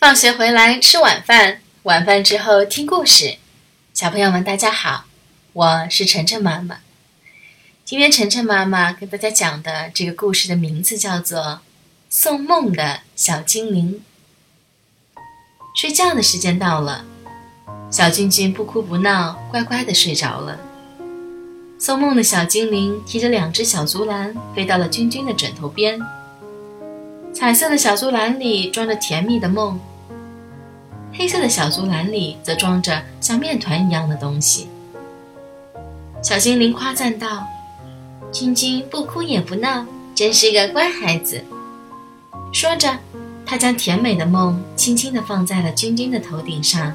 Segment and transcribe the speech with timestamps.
[0.00, 3.36] 放学回来吃晚饭，晚饭之后听故事。
[3.92, 5.04] 小朋友们，大家好，
[5.52, 6.78] 我是晨晨妈妈。
[7.84, 11.38] 今天晨晨妈妈跟大家讲的这个故事的名字叫做
[12.08, 14.02] 《送梦的小精灵》。
[15.78, 17.04] 睡觉的时间到了，
[17.90, 20.58] 小俊俊不哭不闹，乖乖的睡着了。
[21.78, 26.00] 送梦的小精灵提着两只小竹篮，飞到了君君的枕头边。
[27.34, 29.78] 彩色的小竹篮里装着甜蜜的梦，
[31.12, 34.68] 黑色的小竹篮里则装着像面团一样的东西。
[36.22, 37.46] 小精灵夸赞道
[38.30, 41.42] ：“君君不哭也不闹，真是个乖孩子。”
[42.52, 42.98] 说着，
[43.44, 46.92] 他将甜美的梦轻轻地放在了君君的头顶上。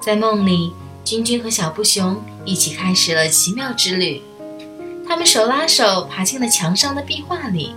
[0.00, 0.72] 在梦里，
[1.04, 4.22] 君君和小布熊一起开始了奇妙之旅，
[5.06, 7.74] 他们手拉手爬进了墙上的壁画里。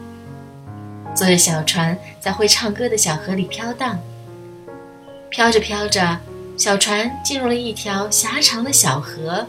[1.14, 4.00] 坐着小船在会唱歌的小河里飘荡，
[5.32, 6.20] 飘着飘着，
[6.58, 9.48] 小船进入了一条狭长的小河。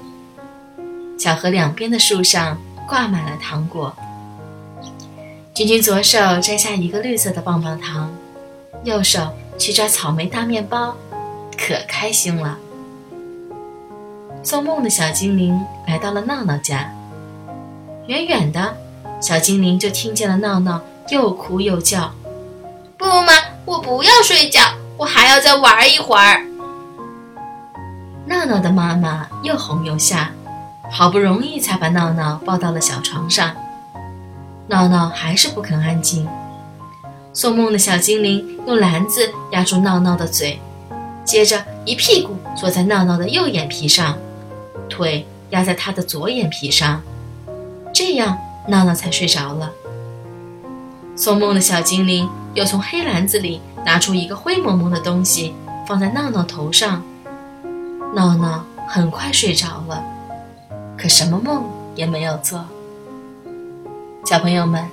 [1.19, 2.57] 小河两边的树上
[2.89, 3.93] 挂满了糖果。
[5.53, 8.15] 君君左手摘下一个绿色的棒棒糖，
[8.85, 10.97] 右手去抓草莓大面包，
[11.59, 12.57] 可开心了。
[14.45, 16.95] 做梦的小精灵来到了闹闹家，
[18.07, 18.77] 远远的，
[19.21, 20.81] 小精灵就听见了闹闹。
[21.09, 22.13] 又哭又叫，
[22.97, 23.33] 不嘛，
[23.65, 24.61] 我不要睡觉，
[24.97, 26.45] 我还要再玩一会儿。
[28.27, 30.31] 闹闹的妈妈又哄又吓，
[30.91, 33.55] 好不容易才把闹闹抱到了小床上。
[34.69, 36.29] 闹闹还是不肯安静。
[37.33, 40.61] 做梦的小精灵用篮子压住闹闹的嘴，
[41.25, 44.17] 接着一屁股坐在闹闹的右眼皮上，
[44.89, 47.03] 腿压在他的左眼皮上，
[47.93, 49.73] 这样闹闹才睡着了。
[51.17, 55.55] 做梦的小精灵又从黑篮子里拿出一个灰蒙蒙的东西，
[55.87, 57.03] 放在闹闹头上。
[58.15, 60.05] 闹闹很快睡着了，
[60.99, 62.63] 可什么梦也没有做。
[64.27, 64.87] 小朋友们，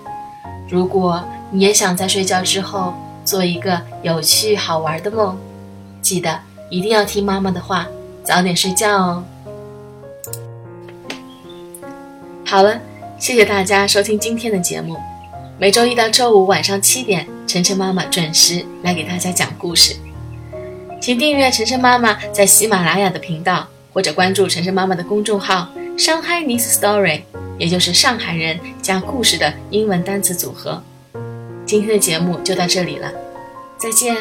[0.70, 2.94] 如果你也想在睡觉之后
[3.26, 5.38] 做一个有趣好玩的梦，
[6.02, 6.40] 记得
[6.70, 7.86] 一定要听妈妈的话，
[8.24, 9.24] 早点睡觉哦。
[12.46, 12.80] 好了，
[13.20, 14.96] 谢谢大家收听今天的节目。
[15.60, 19.96] 每周一到周五晚上七点，晨晨妈妈准时来给大家讲故事。
[21.02, 25.68] 请订阅晨晨妈妈在喜马拉雅的频道，或者关注晨晨妈妈的公众号
[25.98, 27.24] “上海 Nice Story”，
[27.58, 30.84] 也就是上海人加故事的英文单词组合。
[31.66, 33.12] 今天的节目就到这里了，
[33.80, 34.16] 再见。